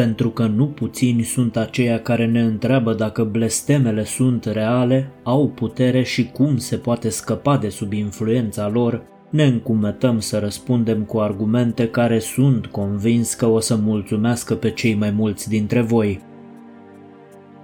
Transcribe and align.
pentru 0.00 0.30
că 0.30 0.46
nu 0.46 0.66
puțini 0.66 1.22
sunt 1.22 1.56
aceia 1.56 2.00
care 2.00 2.26
ne 2.26 2.42
întreabă 2.42 2.94
dacă 2.94 3.24
blestemele 3.24 4.04
sunt 4.04 4.44
reale, 4.44 5.10
au 5.22 5.48
putere 5.48 6.02
și 6.02 6.24
cum 6.24 6.56
se 6.56 6.76
poate 6.76 7.08
scăpa 7.08 7.56
de 7.56 7.68
sub 7.68 7.92
influența 7.92 8.68
lor, 8.68 9.02
ne 9.30 9.44
încumetăm 9.44 10.20
să 10.20 10.38
răspundem 10.38 11.02
cu 11.02 11.18
argumente 11.18 11.88
care 11.88 12.18
sunt 12.18 12.66
convins 12.66 13.34
că 13.34 13.46
o 13.46 13.60
să 13.60 13.76
mulțumească 13.76 14.54
pe 14.54 14.70
cei 14.70 14.94
mai 14.94 15.10
mulți 15.10 15.48
dintre 15.48 15.80
voi. 15.80 16.20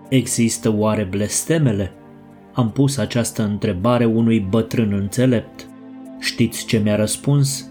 Există 0.09 0.75
oare 0.77 1.05
blestemele? 1.11 1.93
Am 2.53 2.71
pus 2.71 2.97
această 2.97 3.43
întrebare 3.43 4.05
unui 4.05 4.41
bătrân 4.41 4.93
înțelept. 4.93 5.67
Știți 6.21 6.67
ce 6.67 6.79
mi-a 6.79 6.97
răspuns? 6.97 7.71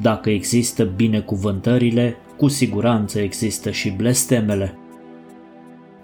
Dacă 0.00 0.30
există 0.30 0.84
binecuvântările, 0.84 2.16
cu 2.40 2.48
siguranță 2.48 3.20
există 3.20 3.70
și 3.70 3.90
blestemele. 3.90 4.78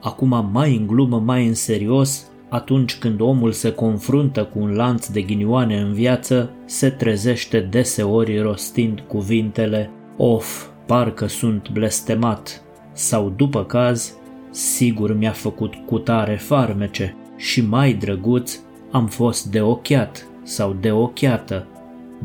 Acum 0.01 0.49
mai 0.53 0.77
în 0.77 0.87
glumă, 0.87 1.19
mai 1.19 1.47
în 1.47 1.55
serios, 1.55 2.27
atunci 2.49 2.99
când 2.99 3.21
omul 3.21 3.53
se 3.53 3.73
confruntă 3.73 4.45
cu 4.45 4.59
un 4.59 4.75
lanț 4.75 5.07
de 5.07 5.23
ghinioane 5.23 5.81
în 5.81 5.93
viață, 5.93 6.51
se 6.65 6.91
trezește 6.91 7.61
deseori 7.61 8.39
rostind 8.39 9.01
cuvintele 9.01 9.91
Of, 10.17 10.67
parcă 10.87 11.27
sunt 11.27 11.71
blestemat, 11.73 12.63
sau 12.93 13.33
după 13.37 13.65
caz, 13.65 14.15
sigur 14.51 15.17
mi-a 15.17 15.33
făcut 15.33 15.75
cutare 15.75 16.37
farmece 16.37 17.17
și 17.37 17.67
mai 17.67 17.93
drăguț, 17.93 18.59
am 18.91 19.07
fost 19.07 19.47
de 19.51 19.61
ochiat 19.61 20.27
sau 20.43 20.77
de 20.81 20.91
ochiată, 20.91 21.67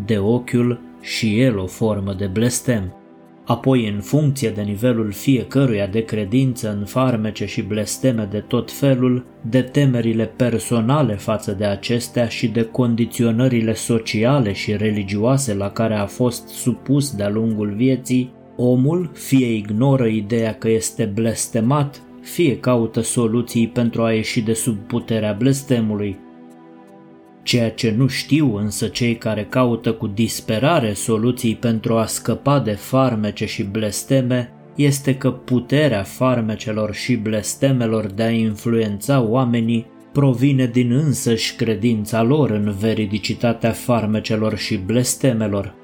de 0.06 0.18
ochiul 0.18 0.80
și 1.02 1.42
el 1.42 1.58
o 1.58 1.66
formă 1.66 2.14
de 2.14 2.26
blestem. 2.26 2.96
Apoi, 3.52 3.88
în 3.88 4.02
funcție 4.02 4.50
de 4.50 4.62
nivelul 4.62 5.12
fiecăruia 5.12 5.88
de 5.88 6.04
credință 6.04 6.78
în 6.80 6.86
farmece 6.86 7.46
și 7.46 7.62
blesteme 7.62 8.28
de 8.32 8.40
tot 8.40 8.72
felul, 8.72 9.26
de 9.50 9.62
temerile 9.62 10.26
personale 10.26 11.16
față 11.16 11.52
de 11.52 11.66
acestea 11.66 12.28
și 12.28 12.48
de 12.48 12.64
condiționările 12.64 13.74
sociale 13.74 14.54
și 14.54 14.76
religioase 14.76 15.54
la 15.54 15.70
care 15.70 15.94
a 15.94 16.06
fost 16.06 16.48
supus 16.48 17.12
de-a 17.16 17.30
lungul 17.30 17.74
vieții, 17.76 18.34
omul 18.58 19.12
fie 19.14 19.54
ignoră 19.54 20.06
ideea 20.06 20.54
că 20.54 20.70
este 20.70 21.12
blestemat, 21.14 22.02
fie 22.22 22.60
caută 22.60 23.02
soluții 23.02 23.68
pentru 23.68 24.04
a 24.04 24.12
ieși 24.12 24.42
de 24.42 24.54
sub 24.54 24.78
puterea 24.78 25.36
blestemului, 25.40 26.20
Ceea 27.52 27.72
ce 27.72 27.94
nu 27.98 28.08
știu 28.08 28.56
însă 28.56 28.88
cei 28.88 29.16
care 29.16 29.46
caută 29.50 29.94
cu 29.94 30.08
disperare 30.08 30.94
soluții 30.94 31.56
pentru 31.56 31.98
a 31.98 32.06
scăpa 32.06 32.60
de 32.60 32.72
farmece 32.72 33.46
și 33.46 33.64
blesteme 33.64 34.54
este 34.76 35.16
că 35.16 35.32
puterea 35.32 36.04
farmecelor 36.04 36.94
și 36.94 37.16
blestemelor 37.16 38.06
de 38.06 38.24
a 38.24 38.30
influența 38.30 39.22
oamenii 39.22 39.86
provine 40.12 40.66
din 40.66 40.92
însăși 40.92 41.56
credința 41.56 42.24
lor 42.24 42.50
în 42.50 42.76
veridicitatea 42.80 43.72
farmecelor 43.72 44.58
și 44.58 44.78
blestemelor. 44.78 45.76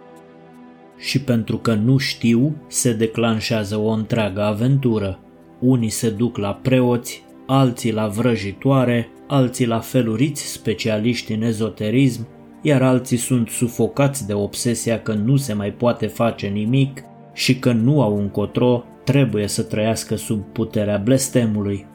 Și 0.98 1.22
pentru 1.22 1.58
că 1.58 1.73
nu 1.73 1.98
știu, 1.98 2.56
se 2.68 2.94
declanșează 2.94 3.78
o 3.78 3.89
întreagă 3.89 4.42
aventură. 4.42 5.20
Unii 5.60 5.89
se 5.89 6.10
duc 6.10 6.38
la 6.38 6.54
preoți, 6.54 7.23
alții 7.45 7.94
la 7.94 8.08
vrăjitoare, 8.08 9.10
alții 9.27 9.65
la 9.65 9.80
feluriți 9.80 10.52
specialiști 10.52 11.33
în 11.33 11.42
ezoterism, 11.42 12.27
iar 12.61 12.82
alții 12.82 13.17
sunt 13.17 13.49
sufocați 13.49 14.27
de 14.27 14.33
obsesia 14.33 15.02
că 15.02 15.14
nu 15.14 15.36
se 15.36 15.54
mai 15.54 15.71
poate 15.71 16.08
face 16.08 16.48
nimic 16.48 17.04
și 17.33 17.60
că 17.60 17.71
nu 17.71 18.02
au 18.02 18.17
încotro, 18.17 18.83
trebuie 19.04 19.48
să 19.48 19.64
trăiască 19.64 20.16
sub 20.16 20.43
puterea 20.52 20.98
blestemului. 20.98 21.86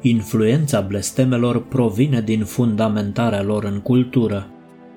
Influența 0.00 0.80
blestemelor 0.80 1.66
provine 1.66 2.20
din 2.20 2.44
fundamentarea 2.44 3.42
lor 3.42 3.64
în 3.64 3.80
cultură. 3.80 4.46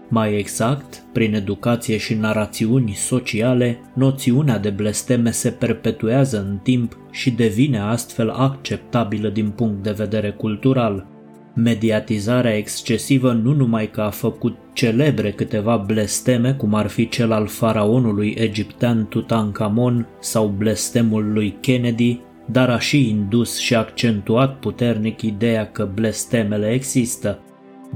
Mai 0.09 0.37
exact, 0.37 1.03
prin 1.13 1.33
educație 1.33 1.97
și 1.97 2.13
narațiuni 2.13 2.91
sociale, 2.91 3.79
noțiunea 3.93 4.57
de 4.57 4.69
blesteme 4.69 5.31
se 5.31 5.49
perpetuează 5.49 6.45
în 6.49 6.57
timp 6.57 6.97
și 7.11 7.31
devine 7.31 7.79
astfel 7.79 8.29
acceptabilă 8.29 9.29
din 9.29 9.49
punct 9.49 9.83
de 9.83 9.91
vedere 9.91 10.31
cultural. 10.31 11.14
Mediatizarea 11.55 12.57
excesivă 12.57 13.31
nu 13.31 13.53
numai 13.53 13.89
că 13.89 14.01
a 14.01 14.09
făcut 14.09 14.57
celebre 14.73 15.31
câteva 15.31 15.77
blesteme, 15.77 16.53
cum 16.53 16.73
ar 16.73 16.87
fi 16.87 17.09
cel 17.09 17.31
al 17.31 17.47
faraonului 17.47 18.35
egiptean 18.37 19.07
Tutankhamon 19.07 20.07
sau 20.19 20.47
blestemul 20.47 21.31
lui 21.33 21.57
Kennedy, 21.61 22.19
dar 22.45 22.69
a 22.69 22.79
și 22.79 23.09
indus 23.09 23.57
și 23.57 23.75
accentuat 23.75 24.59
puternic 24.59 25.21
ideea 25.21 25.71
că 25.71 25.89
blestemele 25.93 26.71
există. 26.71 27.39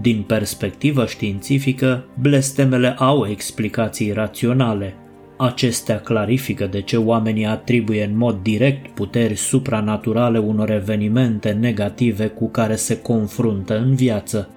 Din 0.01 0.23
perspectivă 0.27 1.05
științifică, 1.05 2.05
blestemele 2.21 2.95
au 2.97 3.27
explicații 3.27 4.11
raționale, 4.11 4.95
Acestea 5.41 5.99
clarifică 5.99 6.65
de 6.65 6.81
ce 6.81 6.97
oamenii 6.97 7.45
atribuie 7.45 8.03
în 8.03 8.17
mod 8.17 8.39
direct 8.41 8.87
puteri 8.87 9.35
supranaturale 9.35 10.37
unor 10.37 10.69
evenimente 10.69 11.51
negative 11.51 12.27
cu 12.27 12.49
care 12.49 12.75
se 12.75 13.01
confruntă 13.01 13.77
în 13.77 13.95
viață. 13.95 14.49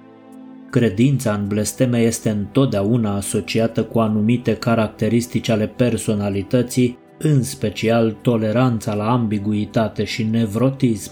Credința 0.69 1.33
în 1.33 1.47
blesteme 1.47 1.97
este 1.97 2.29
întotdeauna 2.29 3.15
asociată 3.15 3.83
cu 3.83 3.99
anumite 3.99 4.55
caracteristici 4.55 5.49
ale 5.49 5.67
personalității, 5.67 6.97
în 7.19 7.43
special 7.43 8.17
toleranța 8.21 8.93
la 8.93 9.11
ambiguitate 9.11 10.03
și 10.03 10.23
nevrotism. 10.23 11.11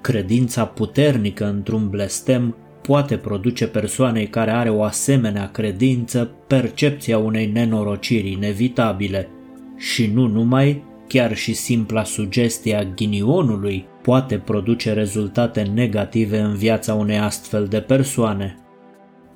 Credința 0.00 0.64
puternică 0.64 1.46
într-un 1.46 1.88
blestem 1.88 2.56
poate 2.88 3.16
produce 3.16 3.66
persoanei 3.66 4.26
care 4.26 4.50
are 4.50 4.70
o 4.70 4.82
asemenea 4.82 5.50
credință 5.50 6.30
percepția 6.46 7.18
unei 7.18 7.46
nenorociri 7.46 8.32
inevitabile. 8.32 9.28
Și 9.76 10.06
nu 10.06 10.26
numai, 10.26 10.84
chiar 11.08 11.36
și 11.36 11.54
simpla 11.54 12.04
sugestie 12.04 12.74
a 12.74 12.84
ghinionului 12.84 13.86
poate 14.02 14.38
produce 14.38 14.92
rezultate 14.92 15.62
negative 15.62 16.38
în 16.38 16.54
viața 16.54 16.94
unei 16.94 17.18
astfel 17.18 17.66
de 17.66 17.80
persoane. 17.80 18.56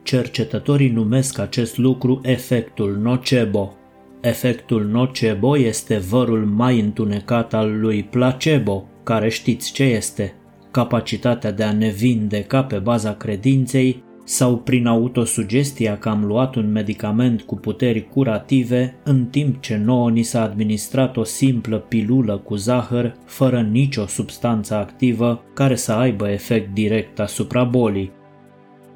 Cercetătorii 0.03 0.91
numesc 0.91 1.39
acest 1.39 1.79
lucru 1.79 2.21
efectul 2.23 2.99
nocebo. 3.03 3.75
Efectul 4.21 4.85
nocebo 4.85 5.59
este 5.59 5.97
vărul 5.97 6.47
mai 6.47 6.81
întunecat 6.81 7.55
al 7.55 7.81
lui 7.81 8.03
placebo, 8.03 8.89
care 9.03 9.29
știți 9.29 9.73
ce 9.73 9.83
este– 9.83 10.35
capacitatea 10.73 11.53
de 11.53 11.63
a 11.63 11.73
ne 11.73 11.89
vindeca 11.89 12.65
pe 12.65 12.79
baza 12.79 13.15
credinței 13.15 14.03
sau 14.25 14.57
prin 14.57 14.87
autosugestia 14.87 15.99
că 15.99 16.09
am 16.09 16.25
luat 16.25 16.55
un 16.55 16.73
medicament 16.73 17.43
cu 17.43 17.57
puteri 17.57 18.09
curative, 18.09 18.95
în 19.05 19.25
timp 19.25 19.61
ce 19.61 19.77
nouă 19.77 20.11
ni 20.11 20.23
s-a 20.23 20.43
administrat 20.43 21.17
o 21.17 21.25
simplă 21.25 21.79
pilulă 21.79 22.39
cu 22.39 22.55
zahăr, 22.55 23.15
fără 23.25 23.61
nicio 23.61 24.07
substanță 24.07 24.75
activă 24.75 25.45
care 25.55 25.75
să 25.75 25.93
aibă 25.93 26.29
efect 26.29 26.75
direct 26.75 27.21
asupra 27.21 27.65
bolii. 27.65 28.13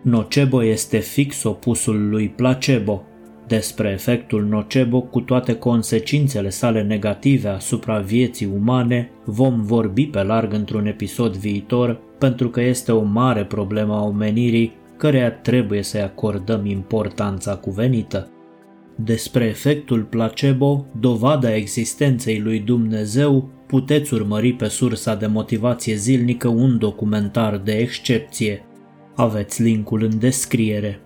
Nocebo 0.03 0.65
este 0.65 0.99
fix 0.99 1.43
opusul 1.43 2.09
lui 2.09 2.29
placebo, 2.29 3.03
despre 3.47 3.91
efectul 3.91 4.45
nocebo 4.45 5.01
cu 5.01 5.21
toate 5.21 5.55
consecințele 5.55 6.49
sale 6.49 6.83
negative 6.83 7.49
asupra 7.49 7.99
vieții 7.99 8.51
umane 8.55 9.11
vom 9.25 9.63
vorbi 9.63 10.07
pe 10.07 10.23
larg 10.23 10.53
într-un 10.53 10.87
episod 10.87 11.37
viitor 11.37 12.01
pentru 12.19 12.51
că 12.51 12.61
este 12.61 12.93
o 12.93 13.03
mare 13.03 13.45
problemă 13.45 13.95
a 13.95 14.03
omenirii 14.03 14.73
căreia 14.97 15.31
trebuie 15.33 15.83
să-i 15.83 16.01
acordăm 16.01 16.67
importanța 16.67 17.57
cuvenită. 17.57 18.31
Despre 18.97 19.45
efectul 19.45 20.03
placebo, 20.03 20.87
dovada 21.01 21.55
existenței 21.55 22.41
lui 22.41 22.59
Dumnezeu, 22.59 23.51
puteți 23.67 24.15
urmări 24.15 24.53
pe 24.53 24.69
sursa 24.69 25.15
de 25.15 25.27
motivație 25.27 25.95
zilnică 25.95 26.49
un 26.49 26.79
documentar 26.79 27.57
de 27.57 27.73
excepție. 27.73 28.65
Aveți 29.15 29.63
linkul 29.63 30.03
în 30.03 30.19
descriere. 30.19 31.01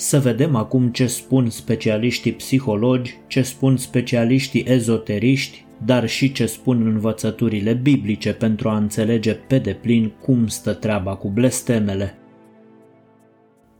Să 0.00 0.18
vedem 0.18 0.54
acum 0.54 0.88
ce 0.88 1.06
spun 1.06 1.50
specialiștii 1.50 2.32
psihologi, 2.32 3.18
ce 3.26 3.42
spun 3.42 3.76
specialiștii 3.76 4.64
ezoteriști, 4.66 5.64
dar 5.84 6.08
și 6.08 6.32
ce 6.32 6.46
spun 6.46 6.86
învățăturile 6.86 7.72
biblice 7.72 8.32
pentru 8.32 8.68
a 8.68 8.76
înțelege 8.76 9.34
pe 9.34 9.58
deplin 9.58 10.12
cum 10.22 10.46
stă 10.46 10.72
treaba 10.72 11.14
cu 11.14 11.28
blestemele. 11.28 12.18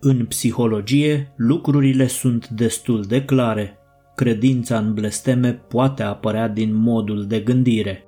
În 0.00 0.26
psihologie, 0.26 1.32
lucrurile 1.36 2.06
sunt 2.06 2.48
destul 2.48 3.04
de 3.08 3.24
clare. 3.24 3.78
Credința 4.14 4.78
în 4.78 4.94
blesteme 4.94 5.52
poate 5.52 6.02
apărea 6.02 6.48
din 6.48 6.74
modul 6.74 7.26
de 7.26 7.40
gândire. 7.40 8.04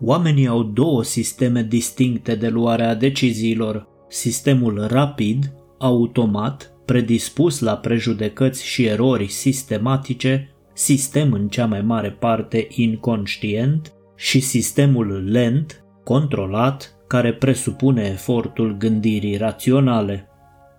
Oamenii 0.00 0.46
au 0.46 0.62
două 0.62 1.02
sisteme 1.02 1.62
distincte 1.62 2.34
de 2.34 2.48
luare 2.48 2.84
a 2.84 2.94
deciziilor, 2.94 3.88
sistemul 4.08 4.86
rapid, 4.90 5.52
automat 5.78 6.71
predispus 6.84 7.60
la 7.60 7.76
prejudecăți 7.76 8.66
și 8.66 8.84
erori 8.84 9.28
sistematice, 9.28 10.54
sistem 10.72 11.32
în 11.32 11.48
cea 11.48 11.66
mai 11.66 11.82
mare 11.82 12.10
parte 12.10 12.66
inconștient, 12.70 13.92
și 14.16 14.40
sistemul 14.40 15.24
lent, 15.30 15.84
controlat, 16.04 16.96
care 17.06 17.32
presupune 17.32 18.02
efortul 18.12 18.76
gândirii 18.76 19.36
raționale. 19.36 20.26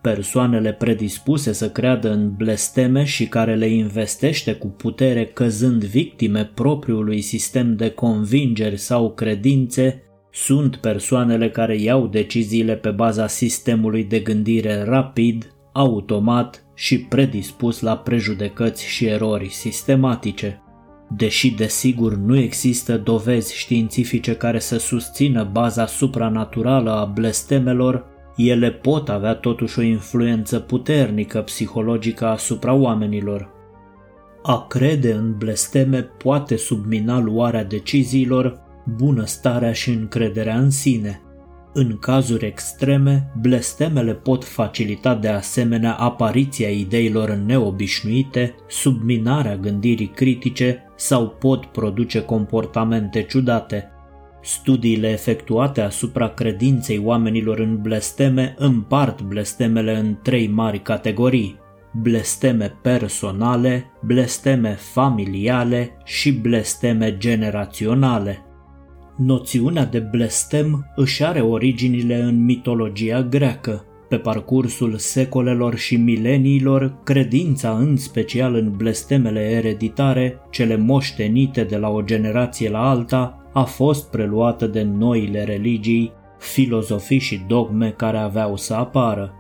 Persoanele 0.02 0.74
predispuse 0.74 1.52
să 1.52 1.70
creadă 1.70 2.12
în 2.12 2.36
blesteme 2.36 3.04
și 3.04 3.28
care 3.28 3.56
le 3.56 3.68
investește 3.68 4.54
cu 4.54 4.68
putere 4.68 5.26
căzând 5.26 5.84
victime 5.84 6.52
propriului 6.54 7.22
sistem 7.22 7.76
de 7.76 7.90
convingeri 7.90 8.78
sau 8.78 9.14
credințe 9.14 10.04
sunt 10.32 10.76
persoanele 10.76 11.50
care 11.50 11.76
iau 11.82 12.08
deciziile 12.08 12.76
pe 12.76 12.90
baza 12.90 13.28
sistemului 13.28 14.04
de 14.04 14.20
gândire 14.20 14.84
rapid, 14.84 15.53
automat 15.74 16.66
și 16.74 17.00
predispus 17.00 17.80
la 17.82 17.98
prejudecăți 17.98 18.86
și 18.86 19.06
erori 19.06 19.50
sistematice. 19.50 20.62
Deși 21.10 21.52
desigur 21.52 22.16
nu 22.16 22.38
există 22.38 22.98
dovezi 22.98 23.56
științifice 23.56 24.36
care 24.36 24.60
să 24.60 24.78
susțină 24.78 25.50
baza 25.52 25.86
supranaturală 25.86 26.92
a 26.92 27.06
blestemelor, 27.06 28.06
ele 28.36 28.72
pot 28.72 29.10
avea 29.10 29.34
totuși 29.34 29.80
o 29.80 29.82
influență 29.82 30.60
puternică 30.60 31.42
psihologică 31.42 32.26
asupra 32.26 32.74
oamenilor. 32.74 33.52
A 34.44 34.66
crede 34.68 35.14
în 35.14 35.38
blesteme 35.38 36.02
poate 36.02 36.56
submina 36.56 37.20
luarea 37.20 37.64
deciziilor, 37.64 38.62
bunăstarea 38.98 39.74
și 39.74 39.90
încrederea 39.90 40.58
în 40.58 40.70
sine. 40.70 41.22
În 41.76 41.98
cazuri 42.00 42.46
extreme, 42.46 43.32
blestemele 43.42 44.14
pot 44.14 44.44
facilita 44.44 45.16
de 45.16 45.28
asemenea 45.28 45.94
apariția 45.94 46.70
ideilor 46.70 47.30
neobișnuite, 47.30 48.56
subminarea 48.68 49.58
gândirii 49.58 50.08
critice 50.08 50.92
sau 50.96 51.30
pot 51.30 51.66
produce 51.66 52.22
comportamente 52.22 53.22
ciudate. 53.22 53.88
Studiile 54.42 55.10
efectuate 55.10 55.82
asupra 55.82 56.28
credinței 56.30 57.02
oamenilor 57.04 57.60
în 57.60 57.82
blesteme 57.82 58.56
împart 58.58 59.22
blestemele 59.22 59.98
în 59.98 60.18
trei 60.22 60.48
mari 60.48 60.82
categorii: 60.82 61.60
blesteme 62.02 62.74
personale, 62.82 63.92
blesteme 64.02 64.70
familiale 64.70 65.98
și 66.04 66.32
blesteme 66.32 67.18
generaționale. 67.18 68.46
Noțiunea 69.16 69.86
de 69.86 70.00
blestem 70.00 70.92
își 70.96 71.24
are 71.24 71.42
originile 71.42 72.22
în 72.22 72.44
mitologia 72.44 73.22
greacă. 73.22 73.86
Pe 74.10 74.18
parcursul 74.18 74.98
secolelor 74.98 75.76
și 75.76 75.96
mileniilor, 75.96 76.96
credința 77.04 77.78
în 77.78 77.98
special 77.98 78.56
în 78.56 78.74
blestemele 78.78 79.40
ereditare, 79.40 80.40
cele 80.50 80.76
moștenite 80.76 81.64
de 81.64 81.78
la 81.78 81.90
o 81.90 82.02
generație 82.02 82.70
la 82.70 82.90
alta, 82.90 83.50
a 83.54 83.64
fost 83.64 84.10
preluată 84.10 84.68
de 84.68 84.82
noile 84.82 85.44
religii, 85.44 86.12
filozofii 86.40 87.20
și 87.20 87.42
dogme 87.48 87.94
care 87.98 88.18
aveau 88.18 88.56
să 88.56 88.74
apară. 88.74 89.34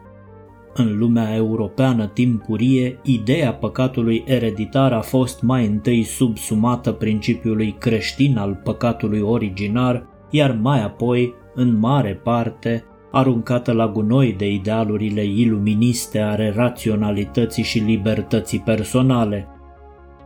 În 0.75 0.97
lumea 0.97 1.35
europeană 1.35 2.07
timpurie, 2.07 2.99
ideea 3.03 3.53
păcatului 3.53 4.23
ereditar 4.25 4.93
a 4.93 5.01
fost 5.01 5.41
mai 5.41 5.65
întâi 5.65 6.03
subsumată 6.03 6.91
principiului 6.91 7.75
creștin 7.79 8.37
al 8.37 8.59
păcatului 8.63 9.19
originar, 9.19 10.05
iar 10.29 10.57
mai 10.61 10.83
apoi, 10.83 11.33
în 11.55 11.79
mare 11.79 12.19
parte, 12.23 12.83
aruncată 13.11 13.71
la 13.71 13.87
gunoi 13.87 14.33
de 14.37 14.51
idealurile 14.51 15.23
iluministe 15.23 16.19
ale 16.19 16.53
raționalității 16.55 17.63
și 17.63 17.79
libertății 17.79 18.59
personale. 18.59 19.47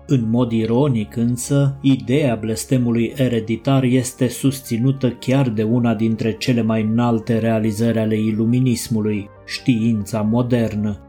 În 0.10 0.30
mod 0.30 0.52
ironic 0.52 1.16
însă, 1.16 1.78
ideea 1.82 2.36
blestemului 2.36 3.14
ereditar 3.16 3.84
este 3.84 4.28
susținută 4.28 5.10
chiar 5.10 5.50
de 5.50 5.64
una 5.64 5.94
dintre 5.94 6.32
cele 6.32 6.62
mai 6.62 6.82
înalte 6.82 7.40
realizări 7.40 8.00
ale 8.00 8.20
iluminismului, 8.20 9.30
știința 9.46 10.22
modernă. 10.22 11.02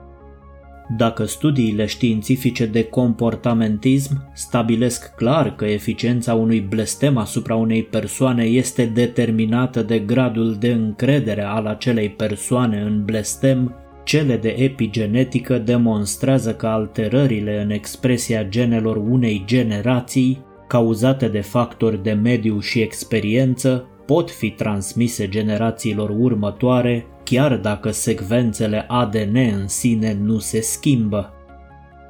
Dacă 0.97 1.25
studiile 1.25 1.87
științifice 1.87 2.67
de 2.67 2.85
comportamentism 2.85 4.31
stabilesc 4.35 5.15
clar 5.15 5.55
că 5.55 5.65
eficiența 5.65 6.35
unui 6.35 6.61
blestem 6.61 7.17
asupra 7.17 7.55
unei 7.55 7.83
persoane 7.83 8.44
este 8.44 8.85
determinată 8.85 9.83
de 9.83 9.99
gradul 9.99 10.55
de 10.55 10.73
încredere 10.73 11.43
al 11.43 11.67
acelei 11.67 12.11
persoane 12.11 12.81
în 12.81 13.05
blestem, 13.05 13.75
cele 14.08 14.37
de 14.37 14.49
epigenetică 14.49 15.58
demonstrează 15.58 16.55
că 16.55 16.66
alterările 16.66 17.62
în 17.62 17.70
expresia 17.70 18.44
genelor 18.44 18.96
unei 18.96 19.43
generații, 19.46 20.44
cauzate 20.66 21.28
de 21.28 21.40
factori 21.40 22.02
de 22.02 22.12
mediu 22.12 22.60
și 22.60 22.81
experiență, 22.81 23.87
pot 24.06 24.31
fi 24.31 24.50
transmise 24.50 25.28
generațiilor 25.28 26.10
următoare, 26.19 27.06
chiar 27.25 27.56
dacă 27.56 27.90
secvențele 27.90 28.84
ADN 28.88 29.37
în 29.37 29.69
sine 29.69 30.19
nu 30.22 30.38
se 30.38 30.60
schimbă. 30.60 31.32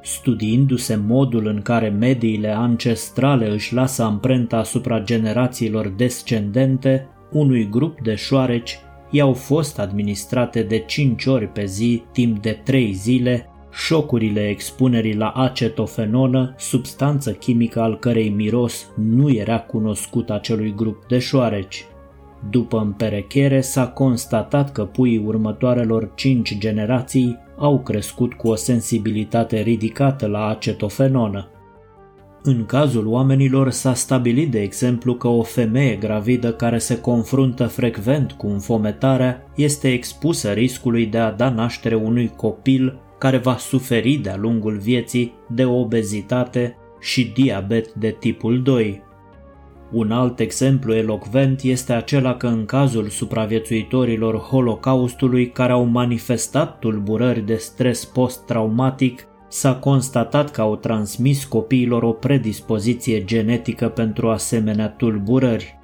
Studiindu-se 0.01 0.95
modul 1.07 1.47
în 1.47 1.61
care 1.61 1.89
mediile 1.89 2.49
ancestrale 2.49 3.49
își 3.49 3.73
lasă 3.73 4.03
amprenta 4.03 4.57
asupra 4.57 4.99
generațiilor 4.99 5.87
descendente, 5.87 7.07
unui 7.31 7.69
grup 7.69 8.01
de 8.01 8.15
șoareci 8.15 8.79
i-au 9.09 9.33
fost 9.33 9.79
administrate 9.79 10.63
de 10.63 10.79
5 10.79 11.25
ori 11.25 11.47
pe 11.47 11.65
zi 11.65 12.03
timp 12.11 12.41
de 12.41 12.61
3 12.63 12.93
zile 12.93 13.49
șocurile 13.71 14.47
expunerii 14.47 15.15
la 15.15 15.29
acetofenonă, 15.29 16.53
substanță 16.57 17.31
chimică 17.31 17.81
al 17.81 17.97
cărei 17.97 18.29
miros 18.29 18.87
nu 18.95 19.33
era 19.33 19.59
cunoscut 19.59 20.29
acelui 20.29 20.73
grup 20.75 21.05
de 21.07 21.19
șoareci. 21.19 21.85
După 22.49 22.79
împerechere 22.79 23.61
s-a 23.61 23.87
constatat 23.87 24.71
că 24.71 24.85
puii 24.85 25.23
următoarelor 25.25 26.11
5 26.15 26.57
generații 26.57 27.37
au 27.57 27.79
crescut 27.79 28.33
cu 28.33 28.47
o 28.47 28.55
sensibilitate 28.55 29.59
ridicată 29.59 30.27
la 30.27 30.47
acetofenonă. 30.47 31.47
În 32.43 32.65
cazul 32.65 33.07
oamenilor 33.07 33.69
s-a 33.69 33.93
stabilit 33.93 34.51
de 34.51 34.61
exemplu 34.61 35.15
că 35.15 35.27
o 35.27 35.43
femeie 35.43 35.95
gravidă 35.95 36.53
care 36.53 36.77
se 36.77 36.99
confruntă 36.99 37.65
frecvent 37.65 38.31
cu 38.31 38.47
înfometarea 38.47 39.43
este 39.55 39.91
expusă 39.91 40.51
riscului 40.51 41.05
de 41.05 41.17
a 41.17 41.31
da 41.31 41.49
naștere 41.49 41.95
unui 41.95 42.31
copil 42.35 42.99
care 43.17 43.37
va 43.37 43.57
suferi 43.57 44.13
de-a 44.13 44.37
lungul 44.37 44.77
vieții 44.77 45.33
de 45.49 45.65
obezitate 45.65 46.75
și 46.99 47.31
diabet 47.33 47.93
de 47.93 48.15
tipul 48.19 48.61
2. 48.61 49.03
Un 49.91 50.11
alt 50.11 50.39
exemplu 50.39 50.93
elocvent 50.93 51.61
este 51.61 51.93
acela 51.93 52.35
că 52.35 52.47
în 52.47 52.65
cazul 52.65 53.07
supraviețuitorilor 53.07 54.37
Holocaustului 54.37 55.49
care 55.51 55.71
au 55.71 55.83
manifestat 55.83 56.79
tulburări 56.79 57.45
de 57.45 57.55
stres 57.55 58.05
post-traumatic, 58.05 59.27
s-a 59.49 59.75
constatat 59.75 60.51
că 60.51 60.61
au 60.61 60.75
transmis 60.75 61.45
copiilor 61.45 62.03
o 62.03 62.11
predispoziție 62.11 63.23
genetică 63.23 63.87
pentru 63.87 64.29
asemenea 64.29 64.89
tulburări. 64.89 65.77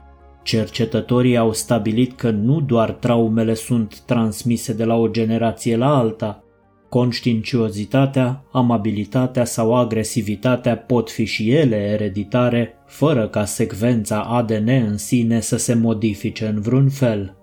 Cercetătorii 0.43 1.38
au 1.38 1.53
stabilit 1.53 2.17
că 2.17 2.29
nu 2.29 2.62
doar 2.62 2.91
traumele 2.91 3.53
sunt 3.53 4.00
transmise 4.00 4.74
de 4.74 4.84
la 4.84 4.95
o 4.95 5.07
generație 5.07 5.77
la 5.77 5.98
alta, 5.98 6.43
conștiinciozitatea, 6.89 8.43
amabilitatea 8.51 9.45
sau 9.45 9.75
agresivitatea 9.75 10.77
pot 10.77 11.12
fi 11.12 11.25
și 11.25 11.51
ele 11.51 11.75
ereditare, 11.75 12.74
fără 12.86 13.27
ca 13.27 13.45
secvența 13.45 14.22
ADN 14.22 14.67
în 14.67 14.98
sine 14.98 15.39
să 15.39 15.57
se 15.57 15.74
modifice 15.74 16.48
în 16.48 16.62
vreun 16.62 16.89
fel. 16.89 17.36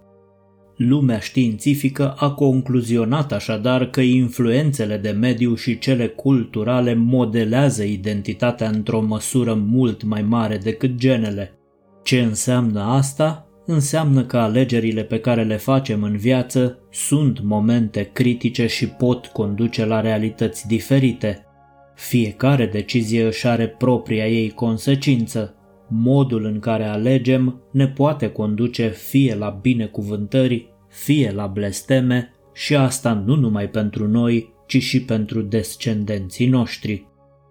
Lumea 0.77 1.19
științifică 1.19 2.15
a 2.17 2.31
concluzionat 2.31 3.33
așadar 3.33 3.91
că 3.91 4.01
influențele 4.01 4.97
de 4.97 5.11
mediu 5.11 5.55
și 5.55 5.79
cele 5.79 6.07
culturale 6.07 6.95
modelează 6.95 7.83
identitatea 7.83 8.69
într-o 8.69 9.01
măsură 9.01 9.55
mult 9.55 10.03
mai 10.03 10.23
mare 10.23 10.57
decât 10.57 10.95
genele. 10.95 11.59
Ce 12.03 12.21
înseamnă 12.21 12.81
asta? 12.81 13.47
Înseamnă 13.67 14.25
că 14.25 14.37
alegerile 14.39 15.03
pe 15.03 15.19
care 15.19 15.45
le 15.45 15.57
facem 15.57 16.03
în 16.03 16.17
viață 16.17 16.79
sunt 16.91 17.43
momente 17.43 18.11
critice 18.13 18.67
și 18.67 18.89
pot 18.89 19.27
conduce 19.27 19.85
la 19.85 20.01
realități 20.01 20.67
diferite. 20.67 21.47
Fiecare 21.95 22.67
decizie 22.67 23.27
își 23.27 23.47
are 23.47 23.69
propria 23.69 24.29
ei 24.29 24.51
consecință, 24.51 25.55
modul 25.95 26.45
în 26.45 26.59
care 26.59 26.85
alegem 26.85 27.61
ne 27.71 27.89
poate 27.89 28.29
conduce 28.29 28.89
fie 28.89 29.35
la 29.35 29.59
binecuvântări, 29.63 30.69
fie 30.89 31.33
la 31.35 31.47
blesteme 31.47 32.33
și 32.53 32.77
asta 32.77 33.13
nu 33.27 33.35
numai 33.35 33.69
pentru 33.69 34.09
noi, 34.09 34.53
ci 34.67 34.83
și 34.83 35.03
pentru 35.05 35.43
descendenții 35.43 36.49
noștri. 36.49 37.07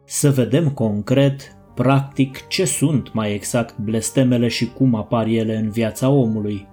Să 0.05 0.29
vedem 0.29 0.69
concret, 0.69 1.55
practic, 1.75 2.47
ce 2.47 2.65
sunt 2.65 3.13
mai 3.13 3.33
exact 3.33 3.77
blestemele 3.77 4.47
și 4.47 4.65
cum 4.65 4.95
apar 4.95 5.25
ele 5.25 5.55
în 5.55 5.69
viața 5.69 6.09
omului. 6.09 6.67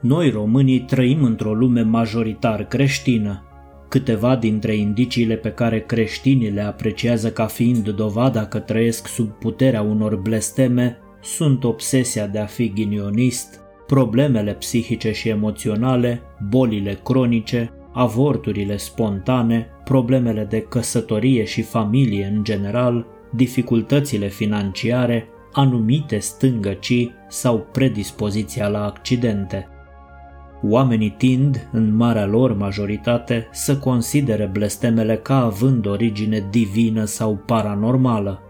Noi 0.00 0.30
românii 0.30 0.80
trăim 0.80 1.22
într-o 1.22 1.54
lume 1.54 1.82
majoritar 1.82 2.64
creștină, 2.64 3.47
Câteva 3.88 4.36
dintre 4.36 4.74
indiciile 4.74 5.34
pe 5.34 5.50
care 5.50 5.80
creștinii 5.80 6.50
le 6.50 6.62
apreciază 6.62 7.30
ca 7.30 7.46
fiind 7.46 7.88
dovada 7.88 8.46
că 8.46 8.58
trăiesc 8.58 9.06
sub 9.06 9.30
puterea 9.30 9.82
unor 9.82 10.16
blesteme 10.16 10.98
sunt 11.22 11.64
obsesia 11.64 12.26
de 12.26 12.38
a 12.38 12.46
fi 12.46 12.72
ghinionist, 12.72 13.60
problemele 13.86 14.54
psihice 14.54 15.12
și 15.12 15.28
emoționale, 15.28 16.22
bolile 16.48 16.98
cronice, 17.04 17.72
avorturile 17.92 18.76
spontane, 18.76 19.66
problemele 19.84 20.44
de 20.44 20.60
căsătorie 20.60 21.44
și 21.44 21.62
familie 21.62 22.32
în 22.34 22.44
general, 22.44 23.06
dificultățile 23.34 24.28
financiare, 24.28 25.28
anumite 25.52 26.18
stângăcii 26.18 27.14
sau 27.28 27.66
predispoziția 27.72 28.68
la 28.68 28.84
accidente. 28.84 29.68
Oamenii 30.62 31.10
tind, 31.10 31.68
în 31.72 31.96
marea 31.96 32.26
lor 32.26 32.56
majoritate, 32.56 33.48
să 33.52 33.76
considere 33.76 34.50
blestemele 34.52 35.16
ca 35.16 35.36
având 35.36 35.86
origine 35.86 36.46
divină 36.50 37.04
sau 37.04 37.36
paranormală. 37.46 38.42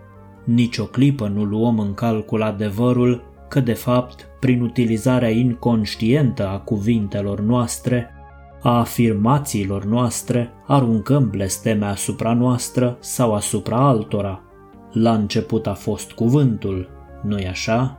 Nici 0.44 0.78
o 0.78 0.84
clipă 0.84 1.28
nu 1.28 1.44
luăm 1.44 1.78
în 1.78 1.94
calcul 1.94 2.42
adevărul 2.42 3.22
că, 3.48 3.60
de 3.60 3.72
fapt, 3.72 4.28
prin 4.40 4.60
utilizarea 4.60 5.30
inconștientă 5.30 6.48
a 6.48 6.58
cuvintelor 6.58 7.40
noastre, 7.40 8.10
a 8.62 8.78
afirmațiilor 8.78 9.84
noastre, 9.84 10.50
aruncăm 10.66 11.28
blesteme 11.30 11.86
asupra 11.86 12.32
noastră 12.32 12.96
sau 13.00 13.34
asupra 13.34 13.76
altora. 13.76 14.42
La 14.92 15.12
început 15.14 15.66
a 15.66 15.74
fost 15.74 16.12
cuvântul, 16.12 16.88
nu-i 17.22 17.46
așa? 17.46 17.98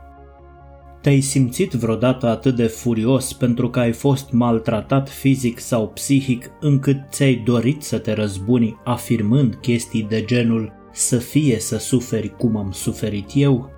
Te-ai 1.00 1.20
simțit 1.20 1.72
vreodată 1.72 2.26
atât 2.26 2.56
de 2.56 2.66
furios 2.66 3.32
pentru 3.32 3.70
că 3.70 3.78
ai 3.78 3.92
fost 3.92 4.30
maltratat 4.30 5.08
fizic 5.08 5.58
sau 5.58 5.88
psihic 5.88 6.50
încât 6.60 6.96
ți-ai 7.10 7.34
dorit 7.34 7.82
să 7.82 7.98
te 7.98 8.12
răzbuni 8.12 8.80
afirmând 8.84 9.54
chestii 9.54 10.06
de 10.08 10.24
genul 10.24 10.72
să 10.92 11.16
fie 11.16 11.58
să 11.58 11.78
suferi 11.78 12.36
cum 12.36 12.56
am 12.56 12.70
suferit 12.70 13.30
eu? 13.34 13.70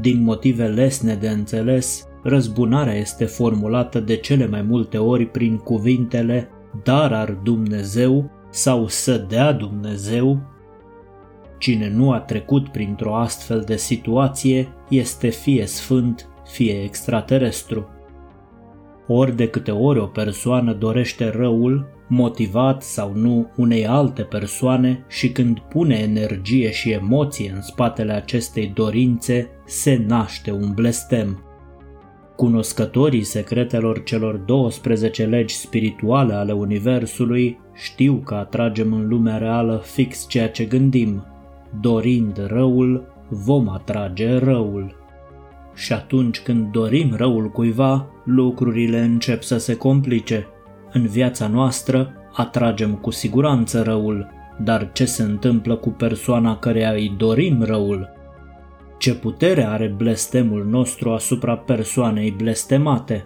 Din 0.00 0.22
motive 0.22 0.66
lesne 0.66 1.14
de 1.14 1.28
înțeles, 1.28 2.06
răzbunarea 2.22 2.94
este 2.94 3.24
formulată 3.24 4.00
de 4.00 4.16
cele 4.16 4.46
mai 4.46 4.62
multe 4.62 4.98
ori 4.98 5.26
prin 5.26 5.56
cuvintele 5.56 6.48
dar 6.82 7.12
ar 7.12 7.30
Dumnezeu 7.30 8.30
sau 8.50 8.88
să 8.88 9.24
dea 9.28 9.52
Dumnezeu. 9.52 10.40
Cine 11.64 11.88
nu 11.88 12.12
a 12.12 12.18
trecut 12.18 12.68
printr-o 12.68 13.16
astfel 13.16 13.60
de 13.60 13.76
situație 13.76 14.68
este 14.88 15.28
fie 15.28 15.66
sfânt, 15.66 16.28
fie 16.46 16.82
extraterestru. 16.82 17.88
Ori 19.06 19.36
de 19.36 19.48
câte 19.48 19.70
ori 19.70 19.98
o 19.98 20.06
persoană 20.06 20.72
dorește 20.72 21.28
răul, 21.28 21.86
motivat 22.08 22.82
sau 22.82 23.12
nu 23.14 23.50
unei 23.56 23.86
alte 23.86 24.22
persoane 24.22 25.04
și 25.08 25.32
când 25.32 25.58
pune 25.58 25.94
energie 25.94 26.70
și 26.70 26.90
emoție 26.90 27.52
în 27.54 27.62
spatele 27.62 28.12
acestei 28.12 28.72
dorințe, 28.74 29.50
se 29.66 30.04
naște 30.06 30.50
un 30.50 30.72
blestem. 30.74 31.44
Cunoscătorii 32.36 33.22
secretelor 33.22 34.02
celor 34.02 34.36
12 34.36 35.24
legi 35.24 35.54
spirituale 35.54 36.34
ale 36.34 36.52
Universului 36.52 37.58
știu 37.74 38.14
că 38.24 38.34
atragem 38.34 38.92
în 38.92 39.08
lumea 39.08 39.38
reală 39.38 39.82
fix 39.84 40.28
ceea 40.28 40.48
ce 40.48 40.64
gândim. 40.64 41.24
Dorind 41.80 42.46
răul, 42.46 43.12
vom 43.28 43.68
atrage 43.68 44.38
răul. 44.38 44.96
Și 45.74 45.92
atunci 45.92 46.40
când 46.40 46.72
dorim 46.72 47.14
răul 47.16 47.50
cuiva, 47.50 48.06
lucrurile 48.24 49.00
încep 49.00 49.42
să 49.42 49.58
se 49.58 49.76
complice. 49.76 50.46
În 50.92 51.06
viața 51.06 51.46
noastră 51.46 52.12
atragem 52.32 52.94
cu 52.94 53.10
siguranță 53.10 53.82
răul, 53.82 54.28
dar 54.62 54.92
ce 54.92 55.04
se 55.04 55.22
întâmplă 55.22 55.76
cu 55.76 55.90
persoana 55.90 56.56
care 56.58 56.94
îi 56.94 57.14
dorim 57.16 57.62
răul? 57.62 58.08
Ce 58.98 59.14
putere 59.14 59.64
are 59.64 59.94
blestemul 59.96 60.64
nostru 60.64 61.10
asupra 61.10 61.56
persoanei 61.56 62.30
blestemate? 62.30 63.24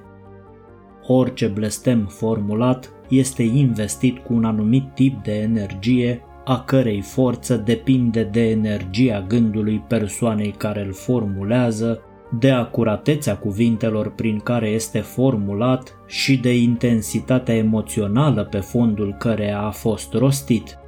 Orice 1.06 1.46
blestem 1.46 2.06
formulat 2.06 2.92
este 3.08 3.42
investit 3.42 4.18
cu 4.18 4.34
un 4.34 4.44
anumit 4.44 4.94
tip 4.94 5.22
de 5.22 5.32
energie, 5.32 6.22
a 6.48 6.60
cărei 6.60 7.00
forță 7.00 7.56
depinde 7.56 8.22
de 8.22 8.50
energia 8.50 9.24
gândului 9.28 9.84
persoanei 9.88 10.50
care 10.50 10.84
îl 10.84 10.92
formulează, 10.92 12.02
de 12.38 12.50
acuratețea 12.50 13.36
cuvintelor 13.36 14.14
prin 14.14 14.38
care 14.38 14.68
este 14.68 14.98
formulat 14.98 15.96
și 16.06 16.36
de 16.36 16.56
intensitatea 16.56 17.54
emoțională 17.54 18.44
pe 18.44 18.58
fondul 18.58 19.16
care 19.18 19.52
a 19.52 19.70
fost 19.70 20.12
rostit. 20.12 20.78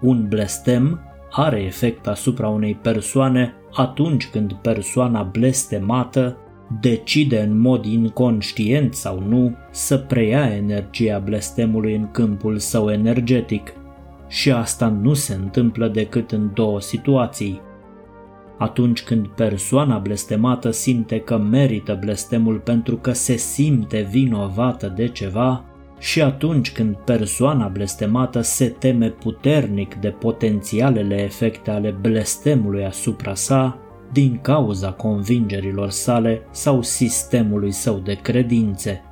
Un 0.00 0.26
blestem 0.28 1.00
are 1.30 1.62
efect 1.62 2.06
asupra 2.06 2.48
unei 2.48 2.74
persoane 2.74 3.54
atunci 3.72 4.28
când 4.28 4.52
persoana 4.52 5.22
blestemată 5.22 6.36
decide 6.80 7.40
în 7.40 7.58
mod 7.60 7.84
inconștient 7.84 8.94
sau 8.94 9.22
nu 9.28 9.56
să 9.70 9.98
preia 9.98 10.54
energia 10.54 11.18
blestemului 11.18 11.94
în 11.94 12.10
câmpul 12.10 12.58
său 12.58 12.90
energetic. 12.90 13.72
Și 14.28 14.52
asta 14.52 14.88
nu 14.88 15.14
se 15.14 15.34
întâmplă 15.34 15.88
decât 15.88 16.32
în 16.32 16.50
două 16.54 16.80
situații. 16.80 17.60
Atunci 18.58 19.02
când 19.02 19.26
persoana 19.26 19.98
blestemată 19.98 20.70
simte 20.70 21.20
că 21.20 21.38
merită 21.38 21.96
blestemul 22.00 22.58
pentru 22.58 22.96
că 22.96 23.12
se 23.12 23.36
simte 23.36 24.08
vinovată 24.10 24.92
de 24.96 25.08
ceva, 25.08 25.64
și 25.98 26.22
atunci 26.22 26.72
când 26.72 26.96
persoana 26.96 27.68
blestemată 27.68 28.40
se 28.40 28.66
teme 28.66 29.08
puternic 29.08 29.94
de 29.94 30.08
potențialele 30.08 31.22
efecte 31.22 31.70
ale 31.70 31.96
blestemului 32.00 32.84
asupra 32.84 33.34
sa, 33.34 33.78
din 34.12 34.38
cauza 34.42 34.92
convingerilor 34.92 35.90
sale 35.90 36.42
sau 36.50 36.82
sistemului 36.82 37.70
său 37.70 37.98
de 37.98 38.14
credințe. 38.14 39.02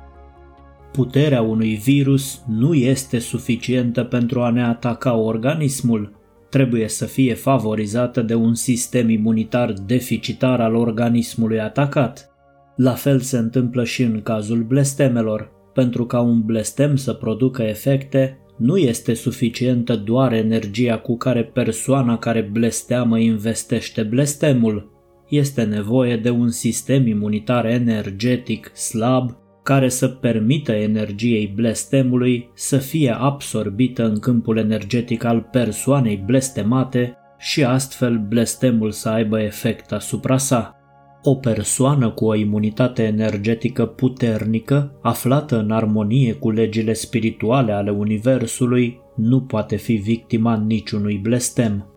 Puterea 0.93 1.41
unui 1.41 1.75
virus 1.75 2.43
nu 2.47 2.73
este 2.73 3.19
suficientă 3.19 4.03
pentru 4.03 4.41
a 4.41 4.49
ne 4.49 4.63
ataca 4.63 5.15
organismul, 5.15 6.11
trebuie 6.49 6.87
să 6.87 7.05
fie 7.05 7.33
favorizată 7.33 8.21
de 8.21 8.35
un 8.35 8.53
sistem 8.53 9.09
imunitar 9.09 9.73
deficitar 9.85 10.61
al 10.61 10.75
organismului 10.75 11.59
atacat. 11.59 12.29
La 12.75 12.91
fel 12.91 13.19
se 13.19 13.37
întâmplă 13.37 13.83
și 13.83 14.03
în 14.03 14.21
cazul 14.21 14.63
blestemelor 14.63 15.51
pentru 15.73 16.05
ca 16.05 16.19
un 16.19 16.41
blestem 16.41 16.95
să 16.95 17.13
producă 17.13 17.61
efecte, 17.61 18.37
nu 18.57 18.77
este 18.77 19.13
suficientă 19.13 19.95
doar 19.95 20.33
energia 20.33 20.97
cu 20.97 21.17
care 21.17 21.43
persoana 21.43 22.17
care 22.17 22.49
blesteamă 22.51 23.19
investește 23.19 24.03
blestemul. 24.03 24.91
Este 25.29 25.63
nevoie 25.63 26.17
de 26.17 26.29
un 26.29 26.49
sistem 26.49 27.07
imunitar 27.07 27.65
energetic 27.65 28.75
slab 28.75 29.41
care 29.63 29.89
să 29.89 30.07
permită 30.07 30.71
energiei 30.71 31.51
blestemului 31.55 32.49
să 32.53 32.77
fie 32.77 33.15
absorbită 33.19 34.05
în 34.05 34.19
câmpul 34.19 34.57
energetic 34.57 35.23
al 35.23 35.47
persoanei 35.51 36.23
blestemate 36.25 37.17
și 37.37 37.63
astfel 37.63 38.25
blestemul 38.27 38.91
să 38.91 39.09
aibă 39.09 39.41
efect 39.41 39.91
asupra 39.91 40.37
sa. 40.37 40.77
O 41.21 41.35
persoană 41.35 42.09
cu 42.09 42.25
o 42.25 42.35
imunitate 42.35 43.03
energetică 43.03 43.85
puternică, 43.85 44.99
aflată 45.01 45.59
în 45.59 45.71
armonie 45.71 46.33
cu 46.33 46.51
legile 46.51 46.93
spirituale 46.93 47.71
ale 47.71 47.91
Universului, 47.91 48.99
nu 49.15 49.41
poate 49.41 49.75
fi 49.75 49.93
victima 49.93 50.63
niciunui 50.67 51.17
blestem. 51.17 51.92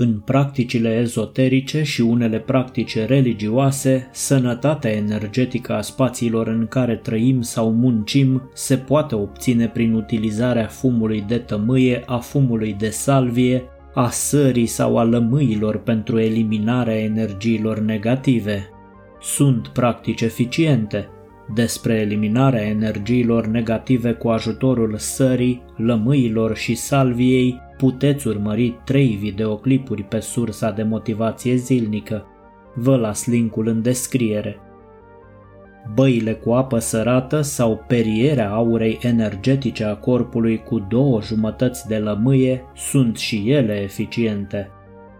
În 0.00 0.20
practicile 0.24 0.98
ezoterice 0.98 1.82
și 1.82 2.00
unele 2.00 2.38
practici 2.38 2.98
religioase, 2.98 4.08
sănătatea 4.12 4.90
energetică 4.90 5.74
a 5.74 5.80
spațiilor 5.80 6.48
în 6.48 6.66
care 6.66 6.96
trăim 6.96 7.40
sau 7.40 7.72
muncim 7.72 8.50
se 8.54 8.76
poate 8.76 9.14
obține 9.14 9.68
prin 9.68 9.94
utilizarea 9.94 10.66
fumului 10.66 11.24
de 11.28 11.38
tămâie, 11.38 12.02
a 12.06 12.16
fumului 12.16 12.76
de 12.78 12.88
salvie, 12.88 13.62
a 13.94 14.08
sării 14.08 14.66
sau 14.66 14.98
a 14.98 15.02
lămâilor 15.02 15.78
pentru 15.78 16.18
eliminarea 16.18 16.98
energiilor 16.98 17.78
negative. 17.78 18.68
Sunt 19.20 19.68
practici 19.68 20.20
eficiente. 20.20 21.08
Despre 21.54 21.94
eliminarea 21.94 22.62
energiilor 22.62 23.46
negative 23.46 24.12
cu 24.12 24.28
ajutorul 24.28 24.94
sării, 24.96 25.62
lămâilor 25.76 26.56
și 26.56 26.74
salviei 26.74 27.66
puteți 27.78 28.28
urmări 28.28 28.80
trei 28.84 29.18
videoclipuri 29.20 30.02
pe 30.02 30.20
sursa 30.20 30.70
de 30.70 30.82
motivație 30.82 31.54
zilnică. 31.54 32.26
Vă 32.74 32.96
las 32.96 33.26
linkul 33.26 33.66
în 33.66 33.82
descriere. 33.82 34.56
Băile 35.94 36.32
cu 36.32 36.52
apă 36.52 36.78
sărată 36.78 37.40
sau 37.40 37.84
perierea 37.86 38.50
aurei 38.50 38.98
energetice 39.02 39.84
a 39.84 39.96
corpului 39.96 40.62
cu 40.62 40.86
două 40.88 41.22
jumătăți 41.22 41.86
de 41.86 41.96
lămâie 41.96 42.64
sunt 42.76 43.16
și 43.16 43.50
ele 43.50 43.82
eficiente. 43.82 44.70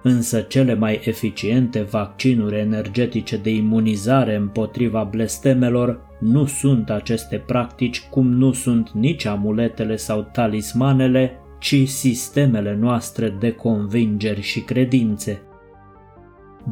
Însă 0.03 0.41
cele 0.41 0.75
mai 0.75 1.00
eficiente 1.05 1.81
vaccinuri 1.81 2.59
energetice 2.59 3.37
de 3.37 3.50
imunizare 3.50 4.35
împotriva 4.35 5.05
blestemelor 5.05 6.00
nu 6.21 6.45
sunt 6.45 6.91
aceste 6.91 7.37
practici 7.47 8.09
cum 8.11 8.29
nu 8.29 8.53
sunt 8.53 8.91
nici 8.91 9.25
amuletele 9.25 9.97
sau 9.97 10.29
talismanele, 10.33 11.41
ci 11.59 11.88
sistemele 11.88 12.77
noastre 12.81 13.29
de 13.29 13.53
convingeri 13.53 14.41
și 14.41 14.61
credințe. 14.61 15.43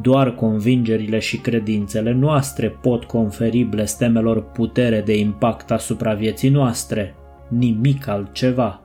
Doar 0.01 0.35
convingerile 0.35 1.19
și 1.19 1.37
credințele 1.37 2.11
noastre 2.11 2.69
pot 2.69 3.03
conferi 3.03 3.63
blestemelor 3.63 4.41
putere 4.43 5.01
de 5.01 5.17
impact 5.17 5.71
asupra 5.71 6.13
vieții 6.13 6.49
noastre, 6.49 7.15
nimic 7.47 8.07
altceva. 8.07 8.81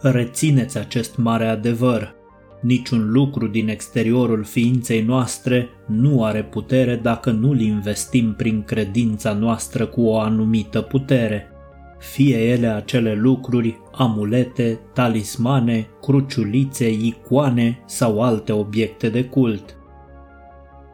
Rețineți 0.00 0.78
acest 0.78 1.16
mare 1.16 1.46
adevăr. 1.46 2.16
Niciun 2.60 3.10
lucru 3.10 3.46
din 3.46 3.68
exteriorul 3.68 4.44
ființei 4.44 5.02
noastre 5.02 5.68
nu 5.86 6.24
are 6.24 6.44
putere 6.44 6.96
dacă 6.96 7.30
nu-l 7.30 7.60
investim 7.60 8.34
prin 8.36 8.62
credința 8.62 9.32
noastră 9.32 9.86
cu 9.86 10.02
o 10.02 10.18
anumită 10.18 10.80
putere. 10.80 11.52
Fie 11.98 12.36
ele 12.36 12.66
acele 12.66 13.14
lucruri, 13.14 13.80
amulete, 13.92 14.80
talismane, 14.92 15.86
cruciulițe, 16.00 16.90
icoane 16.90 17.82
sau 17.86 18.22
alte 18.22 18.52
obiecte 18.52 19.08
de 19.08 19.24
cult. 19.24 19.76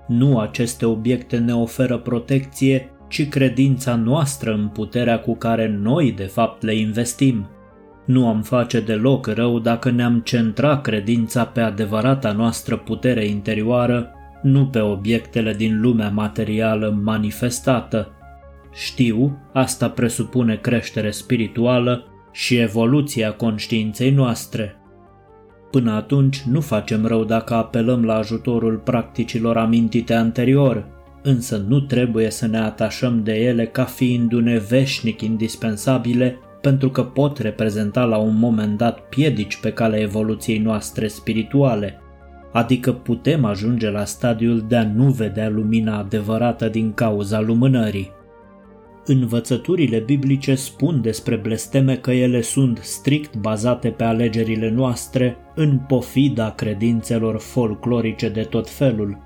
Nu 0.06 0.38
aceste 0.38 0.86
obiecte 0.86 1.38
ne 1.38 1.54
oferă 1.54 1.98
protecție, 1.98 2.90
ci 3.08 3.28
credința 3.28 3.94
noastră 3.94 4.52
în 4.52 4.68
puterea 4.68 5.20
cu 5.20 5.34
care 5.34 5.78
noi 5.82 6.12
de 6.12 6.24
fapt 6.24 6.62
le 6.62 6.74
investim. 6.74 7.48
Nu 8.04 8.28
am 8.28 8.42
face 8.42 8.80
deloc 8.80 9.26
rău 9.26 9.58
dacă 9.58 9.90
ne-am 9.90 10.20
centra 10.20 10.80
credința 10.80 11.44
pe 11.44 11.60
adevărata 11.60 12.32
noastră 12.32 12.76
putere 12.76 13.26
interioară, 13.26 14.10
nu 14.42 14.66
pe 14.66 14.80
obiectele 14.80 15.54
din 15.54 15.80
lumea 15.80 16.10
materială 16.10 16.98
manifestată. 17.02 18.12
Știu, 18.74 19.38
asta 19.52 19.90
presupune 19.90 20.56
creștere 20.56 21.10
spirituală 21.10 22.04
și 22.32 22.56
evoluția 22.56 23.32
conștiinței 23.32 24.10
noastre. 24.10 24.76
Până 25.70 25.92
atunci 25.92 26.40
nu 26.40 26.60
facem 26.60 27.06
rău 27.06 27.24
dacă 27.24 27.54
apelăm 27.54 28.04
la 28.04 28.14
ajutorul 28.14 28.76
practicilor 28.76 29.56
amintite 29.56 30.14
anterior, 30.14 30.86
însă 31.22 31.64
nu 31.68 31.80
trebuie 31.80 32.30
să 32.30 32.46
ne 32.46 32.58
atașăm 32.58 33.22
de 33.22 33.32
ele 33.32 33.66
ca 33.66 33.84
fiindu-ne 33.84 34.58
veșnic 34.58 35.20
indispensabile 35.20 36.38
pentru 36.60 36.90
că 36.90 37.02
pot 37.02 37.38
reprezenta 37.38 38.04
la 38.04 38.16
un 38.16 38.38
moment 38.38 38.78
dat 38.78 39.00
piedici 39.00 39.56
pe 39.60 39.72
calea 39.72 40.00
evoluției 40.00 40.58
noastre 40.58 41.06
spirituale, 41.06 42.00
adică 42.52 42.92
putem 42.92 43.44
ajunge 43.44 43.90
la 43.90 44.04
stadiul 44.04 44.64
de 44.68 44.76
a 44.76 44.84
nu 44.84 45.10
vedea 45.10 45.48
lumina 45.48 45.98
adevărată 45.98 46.68
din 46.68 46.92
cauza 46.92 47.40
lumânării. 47.40 48.10
Învățăturile 49.06 49.98
biblice 49.98 50.54
spun 50.54 51.00
despre 51.00 51.36
blesteme 51.36 51.96
că 51.96 52.10
ele 52.10 52.40
sunt 52.40 52.78
strict 52.82 53.36
bazate 53.36 53.88
pe 53.88 54.04
alegerile 54.04 54.70
noastre 54.70 55.36
în 55.54 55.78
pofida 55.78 56.50
credințelor 56.50 57.38
folclorice 57.38 58.28
de 58.28 58.42
tot 58.42 58.70
felul. 58.70 59.18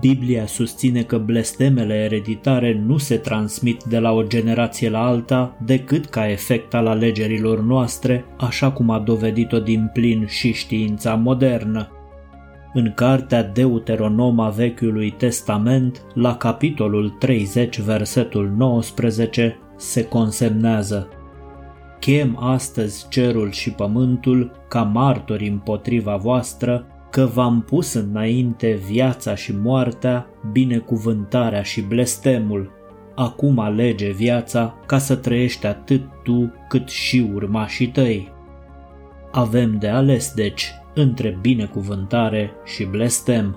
Biblia 0.00 0.46
susține 0.46 1.02
că 1.02 1.18
blestemele 1.18 1.94
ereditare 1.94 2.82
nu 2.86 2.98
se 2.98 3.16
transmit 3.16 3.82
de 3.84 3.98
la 3.98 4.12
o 4.12 4.22
generație 4.22 4.90
la 4.90 5.06
alta 5.06 5.56
decât 5.64 6.06
ca 6.06 6.30
efect 6.30 6.74
al 6.74 6.86
alegerilor 6.86 7.60
noastre, 7.60 8.24
așa 8.38 8.70
cum 8.70 8.90
a 8.90 8.98
dovedit-o 8.98 9.58
din 9.58 9.90
plin 9.92 10.26
și 10.26 10.52
știința 10.52 11.14
modernă. 11.14 11.95
În 12.72 12.92
cartea 12.94 13.42
Deuteronom 13.42 14.40
a 14.40 14.48
Vechiului 14.48 15.10
Testament, 15.10 16.02
la 16.14 16.36
capitolul 16.36 17.08
30, 17.08 17.80
versetul 17.80 18.54
19, 18.56 19.58
se 19.76 20.04
consemnează 20.04 21.08
Chem 21.98 22.36
astăzi 22.40 23.06
cerul 23.08 23.50
și 23.50 23.70
pământul 23.70 24.50
ca 24.68 24.82
martori 24.82 25.48
împotriva 25.48 26.16
voastră, 26.16 26.86
că 27.10 27.24
v-am 27.24 27.62
pus 27.62 27.92
înainte 27.92 28.80
viața 28.86 29.34
și 29.34 29.54
moartea, 29.62 30.26
binecuvântarea 30.52 31.62
și 31.62 31.80
blestemul. 31.80 32.70
Acum 33.14 33.58
alege 33.58 34.10
viața 34.10 34.74
ca 34.86 34.98
să 34.98 35.16
trăiești 35.16 35.66
atât 35.66 36.02
tu 36.22 36.52
cât 36.68 36.88
și 36.88 37.30
urmașii 37.34 37.86
tăi. 37.86 38.32
Avem 39.32 39.76
de 39.78 39.88
ales, 39.88 40.32
deci, 40.34 40.74
între 40.98 41.38
binecuvântare 41.40 42.50
și 42.64 42.84
blestem. 42.84 43.56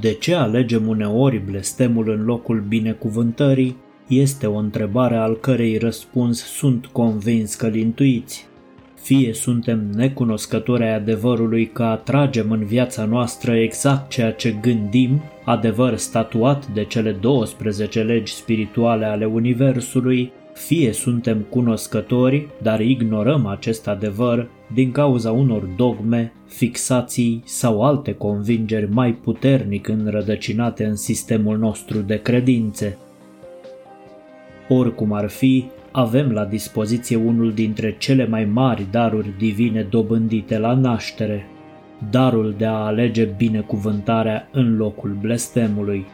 De 0.00 0.12
ce 0.12 0.34
alegem 0.34 0.88
uneori 0.88 1.38
blestemul 1.38 2.10
în 2.10 2.24
locul 2.24 2.64
binecuvântării 2.68 3.76
este 4.06 4.46
o 4.46 4.56
întrebare 4.56 5.16
al 5.16 5.36
cărei 5.36 5.78
răspuns 5.78 6.44
sunt 6.44 6.86
convins 6.86 7.54
că-l 7.54 7.74
intuiți. 7.74 8.46
Fie 8.94 9.32
suntem 9.32 9.90
necunoscători 9.94 10.82
ai 10.82 10.94
adevărului 10.94 11.66
că 11.66 11.82
atragem 11.82 12.50
în 12.50 12.64
viața 12.64 13.04
noastră 13.04 13.54
exact 13.56 14.10
ceea 14.10 14.32
ce 14.32 14.56
gândim, 14.60 15.22
adevăr 15.44 15.96
statuat 15.96 16.66
de 16.66 16.84
cele 16.84 17.12
12 17.12 18.02
legi 18.02 18.32
spirituale 18.32 19.04
ale 19.04 19.24
Universului, 19.24 20.32
fie 20.58 20.92
suntem 20.92 21.46
cunoscători, 21.48 22.48
dar 22.62 22.80
ignorăm 22.80 23.46
acest 23.46 23.88
adevăr 23.88 24.48
din 24.74 24.92
cauza 24.92 25.30
unor 25.30 25.62
dogme, 25.76 26.32
fixații 26.46 27.42
sau 27.44 27.82
alte 27.82 28.14
convingeri 28.14 28.90
mai 28.90 29.12
puternic 29.12 29.88
înrădăcinate 29.88 30.84
în 30.84 30.96
sistemul 30.96 31.58
nostru 31.58 31.98
de 31.98 32.22
credințe. 32.22 32.98
Oricum 34.68 35.12
ar 35.12 35.28
fi, 35.28 35.64
avem 35.92 36.30
la 36.30 36.44
dispoziție 36.44 37.16
unul 37.16 37.52
dintre 37.52 37.96
cele 37.98 38.26
mai 38.26 38.44
mari 38.44 38.86
daruri 38.90 39.34
divine 39.38 39.82
dobândite 39.90 40.58
la 40.58 40.74
naștere, 40.74 41.46
darul 42.10 42.54
de 42.58 42.66
a 42.66 42.72
alege 42.72 43.24
binecuvântarea 43.24 44.48
în 44.52 44.76
locul 44.76 45.16
blestemului. 45.20 46.06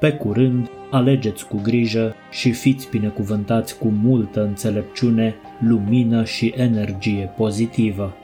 Pe 0.00 0.12
curând, 0.12 0.70
alegeți 0.90 1.48
cu 1.48 1.60
grijă 1.62 2.14
și 2.30 2.52
fiți 2.52 2.88
binecuvântați 2.90 3.78
cu 3.78 3.88
multă 3.88 4.42
înțelepciune, 4.42 5.34
lumină 5.60 6.24
și 6.24 6.52
energie 6.56 7.32
pozitivă. 7.36 8.14